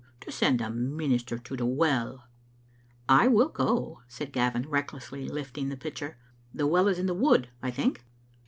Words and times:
To 0.21 0.31
send 0.31 0.61
a 0.61 0.71
minister 0.71 1.37
to 1.37 1.55
the 1.55 1.67
well 1.67 2.25
!""I 3.21 3.27
will 3.27 3.49
go," 3.49 4.01
said 4.07 4.33
Gavin, 4.33 4.67
recklessly 4.67 5.27
lifting 5.29 5.69
the 5.69 5.77
pitcher. 5.77 6.17
•* 6.23 6.33
The 6.57 6.65
well 6.65 6.87
is 6.87 6.97
in 6.97 7.05
the 7.05 7.13
wood, 7.13 7.49
I 7.61 7.69
think?" 7.69 8.03